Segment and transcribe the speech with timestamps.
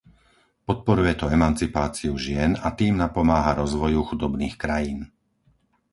[0.69, 4.99] Podporuje to emancipáciu žien a tým napomáha rozvoju chudobných krajín.